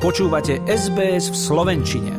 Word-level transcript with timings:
Počúvate 0.00 0.64
SBS 0.64 1.28
v 1.28 1.36
Slovenčine. 1.36 2.12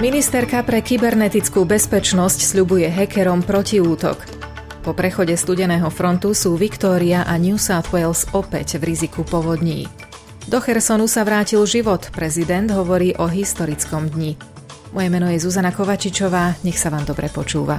Ministerka 0.00 0.64
pre 0.64 0.80
kybernetickú 0.80 1.68
bezpečnosť 1.68 2.40
sľubuje 2.40 2.88
hackerom 2.88 3.44
protiútok. 3.44 4.16
Po 4.80 4.96
prechode 4.96 5.36
studeného 5.36 5.92
frontu 5.92 6.32
sú 6.32 6.56
Victoria 6.56 7.28
a 7.28 7.36
New 7.36 7.60
South 7.60 7.92
Wales 7.92 8.24
opäť 8.32 8.80
v 8.80 8.96
riziku 8.96 9.28
povodní. 9.28 9.84
Do 10.48 10.64
Chersonu 10.64 11.04
sa 11.04 11.28
vrátil 11.28 11.60
život, 11.68 12.08
prezident 12.08 12.72
hovorí 12.72 13.12
o 13.20 13.28
historickom 13.28 14.08
dni. 14.16 14.59
Moje 14.90 15.06
meno 15.06 15.30
je 15.30 15.38
Zuzana 15.38 15.70
Kovačičová, 15.70 16.66
nech 16.66 16.74
sa 16.74 16.90
vám 16.90 17.06
dobre 17.06 17.30
počúva. 17.30 17.78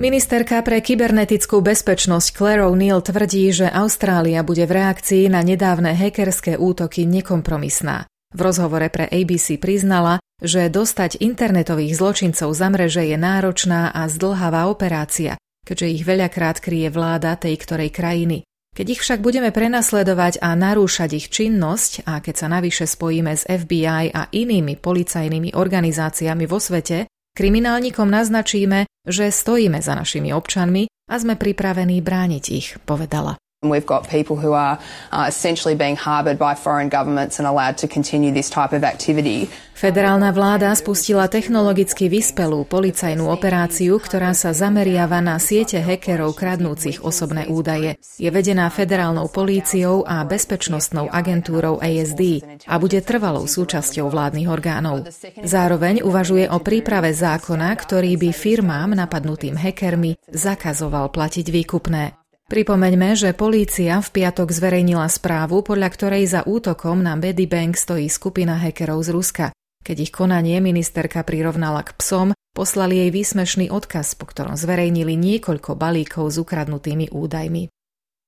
Ministerka 0.00 0.64
pre 0.64 0.80
kybernetickú 0.80 1.60
bezpečnosť 1.60 2.32
Claire 2.32 2.64
O'Neill 2.64 3.04
tvrdí, 3.04 3.52
že 3.52 3.68
Austrália 3.68 4.40
bude 4.40 4.64
v 4.64 4.80
reakcii 4.80 5.28
na 5.28 5.44
nedávne 5.44 5.92
hackerské 5.92 6.56
útoky 6.56 7.04
nekompromisná. 7.04 8.08
V 8.32 8.40
rozhovore 8.40 8.88
pre 8.88 9.04
ABC 9.12 9.60
priznala, 9.60 10.16
že 10.40 10.72
dostať 10.72 11.20
internetových 11.20 12.00
zločincov 12.00 12.48
za 12.56 12.72
mreže 12.72 13.12
je 13.12 13.20
náročná 13.20 13.92
a 13.92 14.08
zdlhavá 14.08 14.72
operácia, 14.72 15.36
keďže 15.70 15.86
ich 15.86 16.02
veľakrát 16.02 16.58
kryje 16.58 16.90
vláda 16.90 17.38
tej 17.38 17.54
ktorej 17.62 17.94
krajiny. 17.94 18.42
Keď 18.74 18.86
ich 18.90 19.02
však 19.06 19.22
budeme 19.22 19.54
prenasledovať 19.54 20.42
a 20.42 20.58
narúšať 20.58 21.10
ich 21.14 21.26
činnosť 21.30 22.10
a 22.10 22.18
keď 22.18 22.34
sa 22.34 22.46
navyše 22.50 22.90
spojíme 22.90 23.30
s 23.30 23.46
FBI 23.46 24.10
a 24.10 24.26
inými 24.34 24.74
policajnými 24.82 25.54
organizáciami 25.54 26.50
vo 26.50 26.58
svete, 26.58 27.06
kriminálnikom 27.38 28.10
naznačíme, 28.10 28.90
že 29.06 29.30
stojíme 29.30 29.78
za 29.78 29.94
našimi 29.94 30.34
občanmi 30.34 30.90
a 31.06 31.14
sme 31.18 31.38
pripravení 31.38 32.02
brániť 32.02 32.44
ich, 32.50 32.68
povedala. 32.82 33.38
We've 33.62 33.84
got 33.84 34.08
people 34.08 34.40
who 34.40 34.56
are 34.56 34.80
uh, 35.12 35.26
essentially 35.28 35.76
being 35.76 35.94
harboured 35.94 36.38
by 36.38 36.54
foreign 36.54 36.88
governments 36.88 37.36
and 37.38 37.44
allowed 37.44 37.76
to 37.84 37.86
continue 37.88 38.32
this 38.32 38.48
type 38.48 38.72
of 38.72 38.80
activity. 38.88 39.52
Federálna 39.76 40.32
vláda 40.32 40.72
spustila 40.72 41.28
technologicky 41.28 42.08
vyspelú 42.08 42.64
policajnú 42.64 43.28
operáciu, 43.28 44.00
ktorá 44.00 44.32
sa 44.32 44.56
zameriava 44.56 45.20
na 45.20 45.36
siete 45.36 45.76
hackerov 45.76 46.40
kradnúcich 46.40 47.04
osobné 47.04 47.52
údaje. 47.52 48.00
Je 48.16 48.32
vedená 48.32 48.72
federálnou 48.72 49.28
políciou 49.28 50.08
a 50.08 50.24
bezpečnostnou 50.24 51.12
agentúrou 51.12 51.84
ASD 51.84 52.40
a 52.64 52.80
bude 52.80 53.04
trvalou 53.04 53.44
súčasťou 53.44 54.08
vládnych 54.08 54.48
orgánov. 54.48 55.04
Zároveň 55.44 56.00
uvažuje 56.00 56.48
o 56.48 56.64
príprave 56.64 57.12
zákona, 57.12 57.76
ktorý 57.76 58.16
by 58.16 58.32
firmám 58.32 58.96
napadnutým 58.96 59.52
hackermi 59.60 60.16
zakazoval 60.32 61.12
platiť 61.12 61.44
výkupné. 61.52 62.19
Pripomeňme, 62.50 63.14
že 63.14 63.30
polícia 63.30 64.02
v 64.02 64.10
piatok 64.10 64.50
zverejnila 64.50 65.06
správu, 65.06 65.62
podľa 65.62 65.86
ktorej 65.94 66.26
za 66.26 66.42
útokom 66.42 66.98
na 66.98 67.14
Medibank 67.14 67.78
stojí 67.78 68.10
skupina 68.10 68.58
hackerov 68.58 69.06
z 69.06 69.14
Ruska. 69.14 69.46
Keď 69.86 69.96
ich 70.02 70.10
konanie 70.10 70.58
ministerka 70.58 71.22
prirovnala 71.22 71.86
k 71.86 71.94
psom, 71.94 72.34
poslali 72.50 73.06
jej 73.06 73.10
výsmešný 73.14 73.70
odkaz, 73.70 74.18
po 74.18 74.26
ktorom 74.26 74.58
zverejnili 74.58 75.14
niekoľko 75.14 75.78
balíkov 75.78 76.26
s 76.34 76.42
ukradnutými 76.42 77.14
údajmi. 77.14 77.70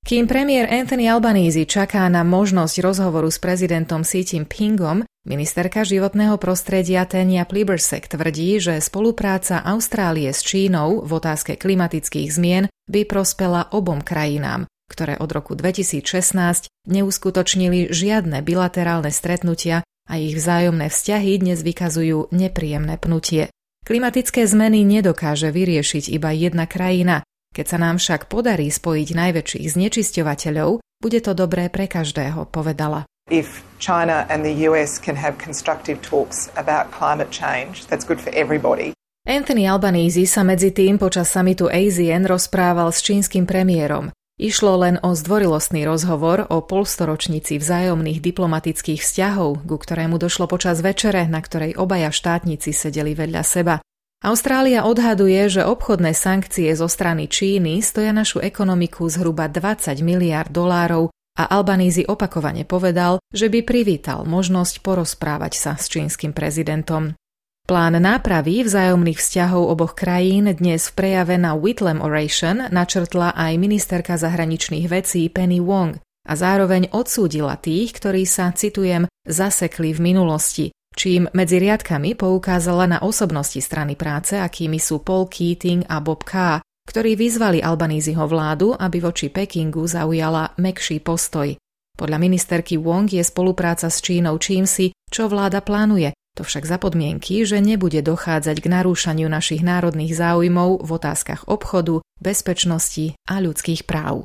Kým 0.06 0.30
premiér 0.30 0.70
Anthony 0.70 1.10
Albanese 1.10 1.66
čaká 1.66 2.06
na 2.06 2.22
možnosť 2.22 2.78
rozhovoru 2.78 3.26
s 3.26 3.42
prezidentom 3.42 4.06
Xi 4.06 4.22
Jinpingom, 4.22 5.02
ministerka 5.22 5.86
životného 5.86 6.34
prostredia 6.38 7.06
Tenia 7.06 7.46
Plibersek 7.46 8.10
tvrdí, 8.10 8.58
že 8.58 8.82
spolupráca 8.82 9.62
Austrálie 9.62 10.30
s 10.34 10.42
Čínou 10.42 11.02
v 11.06 11.10
otázke 11.22 11.54
klimatických 11.54 12.28
zmien 12.30 12.64
by 12.90 13.06
prospela 13.06 13.70
obom 13.70 14.02
krajinám, 14.02 14.66
ktoré 14.90 15.16
od 15.16 15.30
roku 15.30 15.54
2016 15.54 16.68
neuskutočnili 16.90 17.94
žiadne 17.94 18.42
bilaterálne 18.42 19.14
stretnutia 19.14 19.86
a 20.10 20.18
ich 20.18 20.34
vzájomné 20.34 20.90
vzťahy 20.90 21.38
dnes 21.38 21.62
vykazujú 21.62 22.34
nepríjemné 22.34 22.98
pnutie. 22.98 23.48
Klimatické 23.86 24.46
zmeny 24.46 24.82
nedokáže 24.82 25.50
vyriešiť 25.50 26.10
iba 26.10 26.30
jedna 26.34 26.66
krajina, 26.66 27.22
keď 27.52 27.66
sa 27.66 27.78
nám 27.78 27.96
však 28.00 28.26
podarí 28.26 28.72
spojiť 28.72 29.08
najväčších 29.12 29.66
znečisťovateľov, 29.76 30.80
bude 31.02 31.18
to 31.18 31.32
dobré 31.34 31.68
pre 31.68 31.90
každého, 31.90 32.48
povedala. 32.48 33.04
If 33.32 33.64
China 33.80 34.28
and 34.28 34.44
the 34.44 34.68
US 34.68 35.00
can 35.00 35.16
have 35.16 35.40
constructive 35.40 36.04
talks 36.04 36.52
about 36.52 36.92
climate 36.92 37.32
change, 37.32 37.88
that's 37.88 38.04
good 38.04 38.20
for 38.20 38.28
everybody. 38.36 38.92
Anthony 39.24 39.64
Albanese 39.64 40.28
sa 40.28 40.44
medzi 40.44 40.68
tým 40.68 41.00
počas 41.00 41.32
samitu 41.32 41.64
ASEAN 41.72 42.28
rozprával 42.28 42.92
s 42.92 43.00
čínskym 43.00 43.48
premiérom. 43.48 44.12
Išlo 44.36 44.76
len 44.84 45.00
o 45.00 45.16
zdvorilostný 45.16 45.88
rozhovor 45.88 46.44
o 46.52 46.60
polstoročnici 46.60 47.56
vzájomných 47.56 48.20
diplomatických 48.20 49.00
vzťahov, 49.00 49.64
ku 49.64 49.76
ktorému 49.80 50.20
došlo 50.20 50.44
počas 50.44 50.84
večere, 50.84 51.24
na 51.24 51.40
ktorej 51.40 51.72
obaja 51.80 52.12
štátnici 52.12 52.76
sedeli 52.76 53.16
vedľa 53.16 53.42
seba. 53.48 53.80
Austrália 54.20 54.84
odhaduje, 54.84 55.48
že 55.48 55.64
obchodné 55.64 56.12
sankcie 56.12 56.68
zo 56.76 56.84
strany 56.84 57.32
Číny 57.32 57.80
stoja 57.80 58.12
našu 58.12 58.44
ekonomiku 58.44 59.08
zhruba 59.08 59.48
20 59.48 60.04
miliard 60.04 60.52
dolárov 60.52 61.08
a 61.38 61.48
Albanízy 61.48 62.04
opakovane 62.04 62.68
povedal, 62.68 63.18
že 63.32 63.48
by 63.48 63.64
privítal 63.64 64.28
možnosť 64.28 64.84
porozprávať 64.84 65.52
sa 65.56 65.72
s 65.80 65.88
čínskym 65.88 66.36
prezidentom. 66.36 67.16
Plán 67.62 67.94
nápravy 67.94 68.66
vzájomných 68.66 69.22
vzťahov 69.22 69.70
oboch 69.70 69.94
krajín 69.94 70.50
dnes 70.50 70.90
v 70.90 70.96
prejave 70.98 71.38
na 71.38 71.54
Whitlam 71.54 72.02
Oration 72.02 72.68
načrtla 72.68 73.38
aj 73.38 73.52
ministerka 73.56 74.18
zahraničných 74.18 74.90
vecí 74.90 75.30
Penny 75.30 75.62
Wong 75.62 75.96
a 76.26 76.32
zároveň 76.34 76.90
odsúdila 76.90 77.54
tých, 77.56 77.94
ktorí 77.96 78.26
sa, 78.26 78.50
citujem, 78.50 79.06
zasekli 79.24 79.94
v 79.94 80.00
minulosti 80.02 80.66
čím 80.92 81.28
medzi 81.32 81.56
riadkami 81.58 82.14
poukázala 82.14 82.84
na 82.86 82.98
osobnosti 83.00 83.58
strany 83.58 83.96
práce, 83.96 84.36
akými 84.36 84.76
sú 84.76 85.00
Paul 85.00 85.28
Keating 85.28 85.88
a 85.88 85.98
Bob 85.98 86.24
K., 86.24 86.60
ktorí 86.88 87.14
vyzvali 87.14 87.62
Albanízyho 87.62 88.26
vládu, 88.26 88.74
aby 88.74 88.98
voči 89.02 89.30
Pekingu 89.30 89.86
zaujala 89.86 90.54
mekší 90.58 90.98
postoj. 91.00 91.54
Podľa 91.92 92.18
ministerky 92.18 92.80
Wong 92.80 93.06
je 93.06 93.22
spolupráca 93.22 93.92
s 93.92 94.00
Čínou 94.00 94.40
čímsi, 94.40 94.96
čo 95.12 95.28
vláda 95.28 95.60
plánuje, 95.60 96.16
to 96.32 96.48
však 96.48 96.64
za 96.64 96.80
podmienky, 96.80 97.44
že 97.44 97.60
nebude 97.60 98.00
dochádzať 98.00 98.56
k 98.56 98.66
narúšaniu 98.72 99.28
našich 99.28 99.60
národných 99.60 100.16
záujmov 100.16 100.80
v 100.80 100.90
otázkach 100.96 101.44
obchodu, 101.44 102.00
bezpečnosti 102.24 103.12
a 103.28 103.36
ľudských 103.44 103.84
práv. 103.84 104.24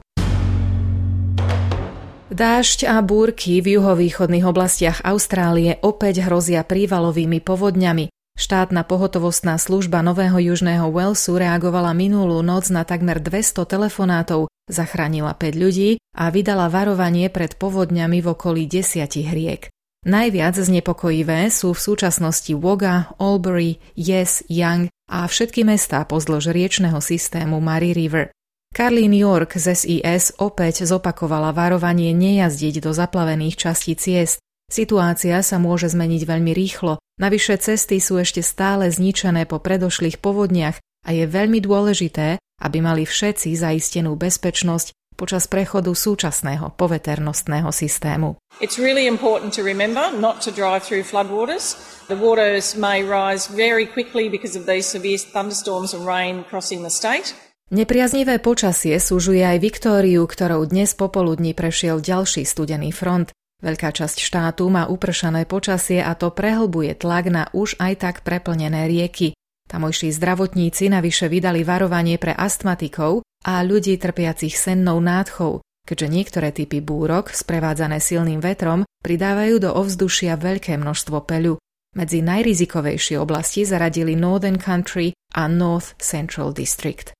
Dážď 2.28 2.88
a 2.88 3.04
búrky 3.04 3.60
v 3.60 3.80
juhovýchodných 3.80 4.46
oblastiach 4.48 5.04
Austrálie 5.04 5.80
opäť 5.84 6.24
hrozia 6.24 6.64
prívalovými 6.64 7.44
povodňami. 7.44 8.08
Štátna 8.38 8.86
pohotovostná 8.86 9.58
služba 9.58 10.06
Nového 10.06 10.38
Južného 10.38 10.94
Walesu 10.94 11.42
reagovala 11.42 11.98
minulú 11.98 12.46
noc 12.46 12.70
na 12.70 12.86
takmer 12.86 13.18
200 13.18 13.66
telefonátov, 13.66 14.46
zachránila 14.70 15.34
5 15.34 15.58
ľudí 15.58 15.98
a 16.14 16.30
vydala 16.30 16.70
varovanie 16.70 17.34
pred 17.34 17.58
povodňami 17.58 18.22
v 18.22 18.28
okolí 18.30 18.70
desiatich 18.70 19.34
riek. 19.34 19.74
Najviac 20.06 20.54
znepokojivé 20.54 21.50
sú 21.50 21.74
v 21.74 21.82
súčasnosti 21.82 22.54
Woga, 22.54 23.10
Albury, 23.18 23.82
Yes, 23.98 24.46
Young 24.46 24.94
a 25.10 25.26
všetky 25.26 25.66
mestá 25.66 26.06
pozdĺž 26.06 26.54
riečného 26.54 27.02
systému 27.02 27.58
Murray 27.58 27.98
River. 27.98 28.30
Carlin 28.70 29.18
York 29.18 29.58
z 29.58 29.74
SIS 29.74 30.38
opäť 30.38 30.86
zopakovala 30.86 31.58
varovanie 31.58 32.14
nejazdiť 32.14 32.86
do 32.86 32.94
zaplavených 32.94 33.58
častí 33.58 33.98
ciest. 33.98 34.38
Situácia 34.70 35.42
sa 35.42 35.58
môže 35.58 35.90
zmeniť 35.90 36.22
veľmi 36.28 36.54
rýchlo, 36.54 37.02
navyše 37.18 37.58
cesty 37.58 38.02
sú 38.02 38.22
ešte 38.22 38.42
stále 38.46 38.90
zničené 38.90 39.46
po 39.50 39.62
predošlých 39.62 40.22
povodniach 40.22 40.82
a 41.06 41.10
je 41.14 41.26
veľmi 41.26 41.62
dôležité, 41.62 42.42
aby 42.62 42.78
mali 42.82 43.06
všetci 43.06 43.54
zaistenú 43.54 44.18
bezpečnosť 44.18 44.94
počas 45.18 45.50
prechodu 45.50 45.90
súčasného 45.98 46.78
poveternostného 46.78 47.74
systému. 47.74 48.38
It's 48.62 48.78
really 48.78 49.10
important 49.10 49.50
to 49.58 49.66
remember 49.66 50.14
not 50.14 50.46
to 50.46 50.54
drive 50.54 50.86
through 50.86 51.02
floodwaters. 51.04 51.74
The 52.06 52.16
waters 52.16 52.78
may 52.78 53.02
rise 53.02 53.50
very 53.50 53.90
quickly 53.90 54.30
because 54.30 54.54
of 54.54 54.70
these 54.70 54.86
severe 54.86 55.18
thunderstorms 55.18 55.98
and 55.98 56.06
rain 56.06 56.46
crossing 56.46 56.86
the 56.86 56.94
state. 56.94 57.34
Nepriaznivé 57.68 58.40
počasie 58.40 58.96
súžuje 58.96 59.44
aj 59.44 59.60
Viktóriu, 59.60 60.24
ktorou 60.24 60.64
dnes 60.64 60.96
popoludní 60.96 61.52
prešiel 61.52 62.00
ďalší 62.00 62.48
studený 62.48 62.96
front. 62.96 63.36
Veľká 63.58 63.90
časť 63.90 64.22
štátu 64.22 64.70
má 64.70 64.86
upršané 64.86 65.50
počasie 65.50 66.04
a 66.04 66.14
to 66.14 66.30
prehlbuje 66.30 66.94
tlak 66.94 67.26
na 67.34 67.44
už 67.56 67.78
aj 67.82 67.94
tak 68.04 68.16
preplnené 68.22 68.86
rieky. 68.86 69.34
Tamojší 69.68 70.14
zdravotníci 70.14 70.88
navyše 70.88 71.28
vydali 71.28 71.66
varovanie 71.66 72.16
pre 72.22 72.32
astmatikov, 72.32 73.28
a 73.48 73.64
ľudí 73.64 73.96
trpiacich 73.96 74.60
sennou 74.60 75.00
nádchou, 75.00 75.64
keďže 75.88 76.08
niektoré 76.12 76.50
typy 76.52 76.84
búrok, 76.84 77.32
sprevádzané 77.32 78.04
silným 78.04 78.44
vetrom, 78.44 78.84
pridávajú 79.06 79.64
do 79.64 79.70
ovzdušia 79.72 80.36
veľké 80.36 80.76
množstvo 80.76 81.24
peľu. 81.24 81.56
Medzi 81.96 82.22
najrizikovejšie 82.22 83.18
oblasti 83.18 83.64
zaradili 83.66 84.14
Northern 84.14 84.60
Country 84.60 85.16
a 85.34 85.50
North 85.50 85.98
Central 85.98 86.54
District. 86.54 87.17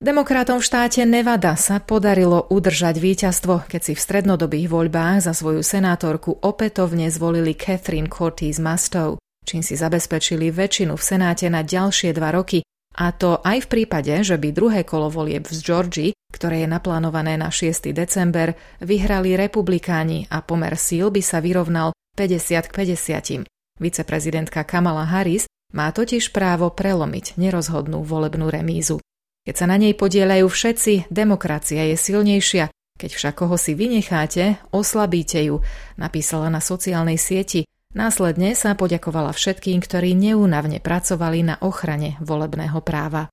Demokratom 0.00 0.64
v 0.64 0.64
štáte 0.64 1.04
Nevada 1.04 1.60
sa 1.60 1.76
podarilo 1.76 2.48
udržať 2.48 2.96
víťazstvo, 2.96 3.68
keď 3.68 3.80
si 3.84 3.92
v 3.92 4.00
strednodobých 4.00 4.72
voľbách 4.72 5.28
za 5.28 5.36
svoju 5.36 5.60
senátorku 5.60 6.40
opätovne 6.40 7.12
zvolili 7.12 7.52
Catherine 7.52 8.08
Cortez 8.08 8.56
Mastow, 8.56 9.20
čím 9.44 9.60
si 9.60 9.76
zabezpečili 9.76 10.48
väčšinu 10.48 10.96
v 10.96 11.04
Senáte 11.04 11.52
na 11.52 11.60
ďalšie 11.60 12.16
dva 12.16 12.32
roky, 12.32 12.64
a 12.96 13.12
to 13.12 13.44
aj 13.44 13.68
v 13.68 13.70
prípade, 13.76 14.16
že 14.24 14.40
by 14.40 14.56
druhé 14.56 14.88
kolo 14.88 15.12
volieb 15.12 15.44
v 15.44 15.60
Georgii, 15.60 16.10
ktoré 16.32 16.64
je 16.64 16.68
naplánované 16.72 17.36
na 17.36 17.52
6. 17.52 17.92
december, 17.92 18.56
vyhrali 18.80 19.36
republikáni 19.36 20.24
a 20.32 20.40
pomer 20.40 20.80
síl 20.80 21.12
by 21.12 21.20
sa 21.20 21.44
vyrovnal 21.44 21.92
50 22.16 22.72
k 22.72 23.44
50. 23.44 23.44
Viceprezidentka 23.76 24.64
Kamala 24.64 25.04
Harris 25.04 25.44
má 25.76 25.92
totiž 25.92 26.32
právo 26.32 26.72
prelomiť 26.72 27.36
nerozhodnú 27.36 28.00
volebnú 28.00 28.48
remízu. 28.48 28.96
Keď 29.50 29.58
sa 29.58 29.66
na 29.66 29.82
nej 29.82 29.98
podielajú 29.98 30.46
všetci, 30.46 31.10
demokracia 31.10 31.82
je 31.90 31.98
silnejšia. 31.98 32.70
Keď 32.70 33.10
však 33.10 33.34
koho 33.34 33.58
si 33.58 33.74
vynecháte, 33.74 34.62
oslabíte 34.70 35.42
ju, 35.42 35.58
napísala 35.98 36.46
na 36.54 36.62
sociálnej 36.62 37.18
sieti. 37.18 37.66
Následne 37.90 38.54
sa 38.54 38.78
poďakovala 38.78 39.34
všetkým, 39.34 39.82
ktorí 39.82 40.14
neúnavne 40.14 40.78
pracovali 40.78 41.42
na 41.42 41.58
ochrane 41.66 42.14
volebného 42.22 42.78
práva. 42.78 43.26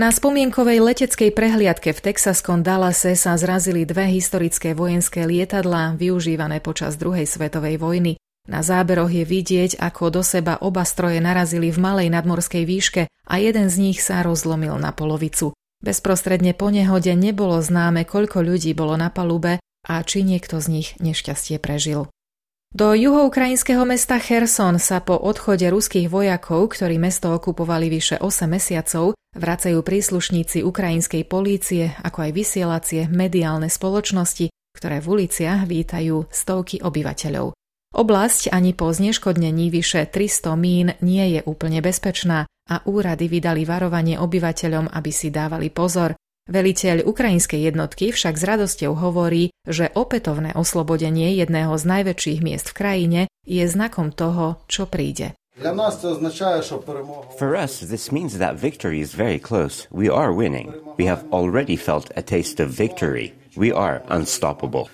Na 0.00 0.08
spomienkovej 0.08 0.80
leteckej 0.80 1.36
prehliadke 1.36 1.92
v 1.92 2.00
Texaskom 2.00 2.64
Dallase 2.64 3.12
sa 3.12 3.36
zrazili 3.36 3.84
dve 3.84 4.08
historické 4.16 4.72
vojenské 4.72 5.28
lietadlá 5.28 5.92
využívané 6.00 6.64
počas 6.64 6.96
druhej 6.96 7.28
svetovej 7.28 7.76
vojny. 7.76 8.16
Na 8.44 8.60
záberoch 8.60 9.08
je 9.08 9.24
vidieť, 9.24 9.80
ako 9.80 10.20
do 10.20 10.22
seba 10.22 10.60
oba 10.60 10.84
stroje 10.84 11.16
narazili 11.16 11.72
v 11.72 11.80
malej 11.80 12.08
nadmorskej 12.12 12.64
výške 12.68 13.02
a 13.08 13.34
jeden 13.40 13.72
z 13.72 13.76
nich 13.80 14.04
sa 14.04 14.20
rozlomil 14.20 14.76
na 14.76 14.92
polovicu. 14.92 15.56
Bezprostredne 15.80 16.52
po 16.52 16.68
nehode 16.68 17.12
nebolo 17.16 17.60
známe, 17.60 18.04
koľko 18.04 18.44
ľudí 18.44 18.76
bolo 18.76 19.00
na 19.00 19.08
palube 19.08 19.64
a 19.88 19.94
či 20.04 20.24
niekto 20.24 20.60
z 20.60 20.66
nich 20.68 20.88
nešťastie 21.00 21.56
prežil. 21.56 22.08
Do 22.74 22.90
juhoukrajinského 22.90 23.86
mesta 23.86 24.18
Cherson 24.18 24.82
sa 24.82 24.98
po 24.98 25.14
odchode 25.14 25.64
ruských 25.70 26.10
vojakov, 26.10 26.74
ktorí 26.74 26.98
mesto 26.98 27.30
okupovali 27.30 27.86
vyše 27.86 28.18
8 28.18 28.50
mesiacov, 28.50 29.14
vracajú 29.38 29.78
príslušníci 29.78 30.66
ukrajinskej 30.66 31.22
polície, 31.24 31.94
ako 32.02 32.28
aj 32.28 32.30
vysielacie 32.34 33.06
mediálne 33.08 33.70
spoločnosti, 33.70 34.50
ktoré 34.74 34.98
v 34.98 35.06
uliciach 35.06 35.70
vítajú 35.70 36.26
stovky 36.34 36.82
obyvateľov. 36.82 37.54
Oblasť 37.94 38.50
ani 38.50 38.74
po 38.74 38.90
zneškodnení 38.90 39.70
vyše 39.70 40.02
300 40.10 40.58
mín 40.58 40.98
nie 40.98 41.38
je 41.38 41.40
úplne 41.46 41.78
bezpečná 41.78 42.50
a 42.66 42.82
úrady 42.90 43.30
vydali 43.30 43.62
varovanie 43.62 44.18
obyvateľom, 44.18 44.90
aby 44.90 45.10
si 45.14 45.30
dávali 45.30 45.70
pozor. 45.70 46.18
Veliteľ 46.50 47.06
ukrajinskej 47.06 47.70
jednotky 47.70 48.10
však 48.10 48.34
s 48.34 48.44
radosťou 48.44 48.98
hovorí, 48.98 49.54
že 49.62 49.94
opätovné 49.94 50.58
oslobodenie 50.58 51.38
jedného 51.38 51.72
z 51.78 51.84
najväčších 51.86 52.42
miest 52.42 52.74
v 52.74 52.76
krajine 52.76 53.20
je 53.46 53.62
znakom 53.62 54.10
toho, 54.10 54.58
čo 54.66 54.90
príde. 54.90 55.38
For 57.38 57.54
us, 57.54 57.78
this 57.78 58.10
means 58.10 58.42
that 58.42 58.58
victory 58.58 58.98
is 58.98 59.14
very 59.14 59.38
close. 59.38 59.86
We 59.94 60.10
are 60.10 60.34
winning. 60.34 60.74
We 60.98 61.06
have 61.06 61.22
already 61.30 61.78
felt 61.78 62.10
a 62.18 62.26
taste 62.26 62.58
of 62.58 62.74
victory. 62.74 63.38
We 63.54 63.70
are 63.70 64.02
unstoppable. 64.10 64.90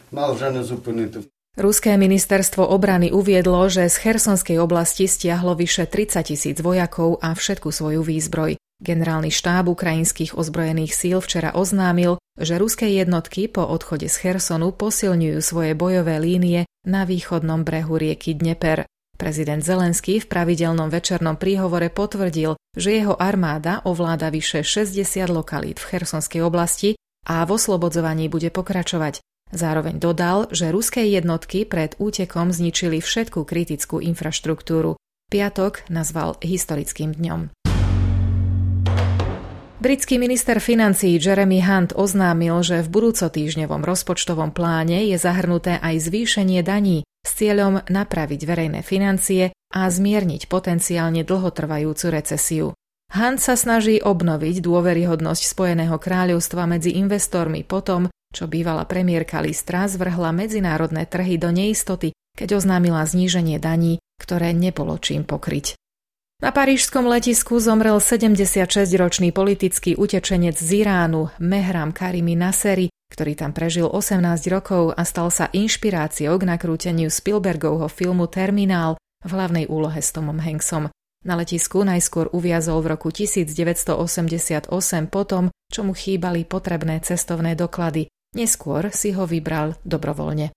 Ruské 1.58 1.98
ministerstvo 1.98 2.62
obrany 2.62 3.10
uviedlo, 3.10 3.66
že 3.66 3.90
z 3.90 3.96
Chersonskej 3.98 4.62
oblasti 4.62 5.10
stiahlo 5.10 5.58
vyše 5.58 5.82
30 5.90 6.22
tisíc 6.22 6.56
vojakov 6.62 7.18
a 7.18 7.34
všetku 7.34 7.74
svoju 7.74 8.06
výzbroj. 8.06 8.54
Generálny 8.80 9.34
štáb 9.34 9.68
ukrajinských 9.68 10.38
ozbrojených 10.38 10.94
síl 10.94 11.18
včera 11.18 11.52
oznámil, 11.52 12.22
že 12.38 12.56
ruské 12.56 12.88
jednotky 12.94 13.50
po 13.50 13.66
odchode 13.66 14.08
z 14.08 14.16
Chersonu 14.16 14.72
posilňujú 14.72 15.42
svoje 15.42 15.76
bojové 15.76 16.22
línie 16.22 16.70
na 16.86 17.04
východnom 17.04 17.66
brehu 17.66 17.98
rieky 17.98 18.38
Dneper. 18.38 18.88
Prezident 19.20 19.60
Zelenský 19.60 20.22
v 20.22 20.30
pravidelnom 20.32 20.88
večernom 20.88 21.36
príhovore 21.36 21.92
potvrdil, 21.92 22.56
že 22.72 22.96
jeho 23.04 23.20
armáda 23.20 23.84
ovláda 23.84 24.32
vyše 24.32 24.64
60 24.64 25.28
lokalít 25.28 25.76
v 25.76 25.88
Chersonskej 25.92 26.40
oblasti 26.40 26.96
a 27.28 27.44
v 27.44 27.52
oslobodzovaní 27.52 28.32
bude 28.32 28.48
pokračovať. 28.48 29.20
Zároveň 29.50 29.98
dodal, 29.98 30.46
že 30.54 30.70
ruské 30.70 31.10
jednotky 31.10 31.66
pred 31.66 31.98
útekom 31.98 32.54
zničili 32.54 33.02
všetku 33.02 33.42
kritickú 33.42 33.98
infraštruktúru. 33.98 34.94
Piatok 35.30 35.86
nazval 35.90 36.38
historickým 36.42 37.14
dňom. 37.14 37.54
Britský 39.80 40.20
minister 40.20 40.60
financií 40.60 41.16
Jeremy 41.16 41.64
Hunt 41.64 41.96
oznámil, 41.96 42.60
že 42.60 42.84
v 42.84 42.92
budúcotýždňovom 42.92 43.80
rozpočtovom 43.80 44.52
pláne 44.52 45.08
je 45.08 45.16
zahrnuté 45.16 45.80
aj 45.80 46.04
zvýšenie 46.04 46.60
daní 46.60 47.08
s 47.24 47.30
cieľom 47.40 47.80
napraviť 47.88 48.40
verejné 48.44 48.80
financie 48.84 49.56
a 49.72 49.80
zmierniť 49.88 50.52
potenciálne 50.52 51.24
dlhotrvajúcu 51.24 52.06
recesiu. 52.12 52.66
Hunt 53.16 53.40
sa 53.40 53.56
snaží 53.56 54.04
obnoviť 54.04 54.60
dôveryhodnosť 54.60 55.42
Spojeného 55.48 55.96
kráľovstva 55.96 56.68
medzi 56.68 57.00
investormi 57.00 57.64
potom, 57.64 58.12
čo 58.30 58.46
bývala 58.46 58.86
premiérka 58.86 59.42
Listra 59.42 59.90
zvrhla 59.90 60.30
medzinárodné 60.30 61.06
trhy 61.06 61.36
do 61.36 61.50
neistoty, 61.50 62.14
keď 62.38 62.62
oznámila 62.62 63.02
zníženie 63.04 63.58
daní, 63.58 63.98
ktoré 64.22 64.54
nebolo 64.54 64.96
čím 65.02 65.26
pokryť. 65.26 65.74
Na 66.40 66.56
parížskom 66.56 67.04
letisku 67.04 67.60
zomrel 67.60 68.00
76-ročný 68.00 69.28
politický 69.28 69.92
utečenec 69.92 70.56
z 70.56 70.88
Iránu 70.88 71.28
Mehram 71.36 71.92
Karimi 71.92 72.32
Naseri, 72.32 72.88
ktorý 73.12 73.36
tam 73.36 73.52
prežil 73.52 73.84
18 73.84 74.24
rokov 74.48 74.96
a 74.96 75.04
stal 75.04 75.28
sa 75.28 75.52
inšpiráciou 75.52 76.40
k 76.40 76.48
nakrúteniu 76.48 77.12
Spielbergovho 77.12 77.92
filmu 77.92 78.24
Terminál 78.24 78.96
v 79.20 79.30
hlavnej 79.36 79.68
úlohe 79.68 80.00
s 80.00 80.16
Tomom 80.16 80.40
Hanksom. 80.40 80.88
Na 81.28 81.36
letisku 81.36 81.84
najskôr 81.84 82.32
uviazol 82.32 82.80
v 82.80 82.96
roku 82.96 83.12
1988 83.12 84.72
potom, 85.12 85.52
čo 85.68 85.84
mu 85.84 85.92
chýbali 85.92 86.48
potrebné 86.48 87.04
cestovné 87.04 87.52
doklady. 87.52 88.08
Neskôr 88.30 88.94
si 88.94 89.10
ho 89.10 89.26
vybral 89.26 89.74
dobrovoľne. 89.82 90.54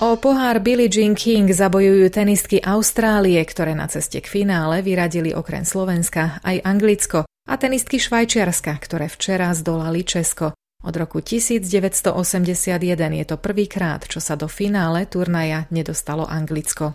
O 0.00 0.14
pohár 0.14 0.62
Billie 0.62 0.86
Jean 0.86 1.18
King 1.18 1.50
zabojujú 1.50 2.06
tenistky 2.14 2.62
Austrálie, 2.62 3.42
ktoré 3.42 3.74
na 3.74 3.90
ceste 3.90 4.22
k 4.22 4.30
finále 4.30 4.78
vyradili 4.86 5.34
okrem 5.34 5.66
Slovenska 5.66 6.38
aj 6.46 6.62
Anglicko 6.62 7.26
a 7.26 7.54
tenistky 7.58 7.98
Švajčiarska, 7.98 8.70
ktoré 8.78 9.10
včera 9.10 9.50
zdolali 9.58 10.06
Česko. 10.06 10.54
Od 10.86 10.94
roku 10.94 11.18
1981 11.18 12.78
je 12.94 13.24
to 13.26 13.36
prvýkrát, 13.42 14.06
čo 14.06 14.22
sa 14.22 14.38
do 14.38 14.46
finále 14.46 15.02
turnaja 15.10 15.66
nedostalo 15.74 16.30
Anglicko. 16.30 16.94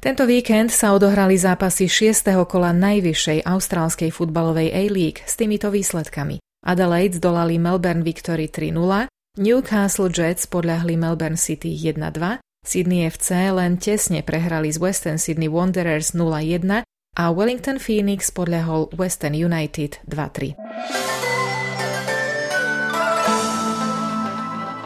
Tento 0.00 0.24
víkend 0.24 0.72
sa 0.72 0.96
odohrali 0.96 1.36
zápasy 1.36 1.84
6. 1.84 2.32
kola 2.48 2.72
najvyššej 2.72 3.44
austrálskej 3.44 4.08
futbalovej 4.08 4.72
A-League 4.72 5.20
s 5.28 5.36
týmito 5.36 5.68
výsledkami. 5.68 6.40
Adelaide 6.64 7.20
zdolali 7.20 7.60
Melbourne 7.60 8.00
Victory 8.00 8.48
3-0, 8.48 9.12
Newcastle 9.36 10.08
Jets 10.08 10.48
podľahli 10.48 10.96
Melbourne 10.96 11.36
City 11.36 11.76
1-2, 11.76 12.40
Sydney 12.64 13.12
FC 13.12 13.52
len 13.52 13.76
tesne 13.76 14.24
prehrali 14.24 14.72
z 14.72 14.80
Western 14.80 15.20
Sydney 15.20 15.52
Wanderers 15.52 16.16
0-1 16.16 16.80
a 17.20 17.24
Wellington 17.28 17.76
Phoenix 17.76 18.32
podľahol 18.32 18.88
Western 18.96 19.36
United 19.36 20.00
2-3. 20.08 21.29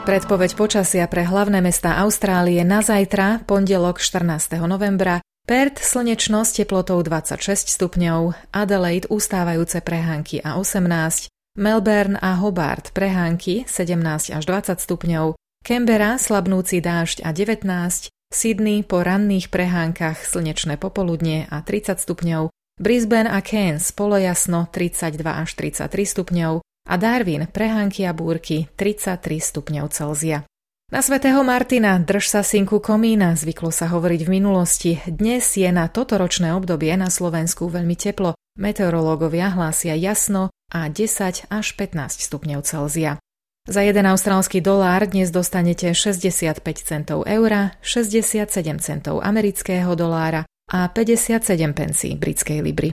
Predpoveď 0.05 0.53
počasia 0.61 1.09
pre 1.09 1.25
hlavné 1.25 1.65
mestá 1.65 1.97
Austrálie 2.05 2.61
na 2.61 2.85
zajtra, 2.85 3.41
pondelok 3.49 4.05
14. 4.05 4.61
novembra, 4.69 5.25
Perth 5.49 5.81
slnečno 5.81 6.45
s 6.45 6.53
teplotou 6.53 7.01
26 7.01 7.73
stupňov, 7.73 8.37
Adelaide 8.53 9.09
ustávajúce 9.09 9.81
prehánky 9.81 10.45
a 10.45 10.61
18, 10.61 11.33
Melbourne 11.57 12.21
a 12.21 12.37
Hobart 12.37 12.93
prehánky 12.93 13.65
17 13.65 14.37
až 14.37 14.45
20 14.45 14.77
stupňov, 14.77 15.41
Canberra 15.65 16.21
slabnúci 16.21 16.85
dážď 16.85 17.25
a 17.25 17.33
19, 17.33 17.65
Sydney 18.29 18.85
po 18.85 19.01
ranných 19.01 19.49
prehánkach 19.49 20.21
slnečné 20.21 20.77
popoludne 20.77 21.49
a 21.49 21.65
30 21.65 21.97
stupňov, 21.97 22.53
Brisbane 22.77 23.33
a 23.33 23.41
Cairns 23.41 23.89
polojasno 23.97 24.69
32 24.69 25.17
až 25.25 25.49
33 25.57 25.89
stupňov, 26.13 26.61
a 26.85 26.95
Darwin 27.01 27.49
prehánky 27.49 28.05
a 28.05 28.13
búrky 28.13 28.69
33 28.77 29.41
stupňov 29.41 29.89
Celzia. 29.91 30.45
Na 30.93 31.01
svätého 31.01 31.41
Martina 31.43 31.97
drž 31.99 32.29
sa 32.29 32.43
synku 32.45 32.79
komína, 32.79 33.35
zvyklo 33.35 33.73
sa 33.73 33.89
hovoriť 33.89 34.21
v 34.29 34.31
minulosti. 34.31 34.93
Dnes 35.09 35.49
je 35.57 35.67
na 35.73 35.89
toto 35.89 36.21
ročné 36.21 36.53
obdobie 36.53 36.93
na 36.95 37.09
Slovensku 37.09 37.73
veľmi 37.73 37.97
teplo. 37.97 38.37
Meteorológovia 38.61 39.51
hlásia 39.51 39.97
jasno 39.99 40.53
a 40.71 40.87
10 40.87 41.51
až 41.51 41.67
15 41.75 42.21
stupňov 42.21 42.63
Celzia. 42.63 43.19
Za 43.65 43.81
jeden 43.81 44.05
austrálsky 44.05 44.61
dolár 44.61 45.09
dnes 45.09 45.33
dostanete 45.33 45.89
65 45.97 46.61
centov 46.85 47.25
eura, 47.25 47.75
67 47.81 48.53
centov 48.85 49.25
amerického 49.25 49.97
dolára 49.97 50.45
a 50.69 50.85
57 50.93 51.49
pencí 51.73 52.13
britskej 52.13 52.61
libry. 52.61 52.93